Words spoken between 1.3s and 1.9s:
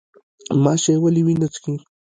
څښي؟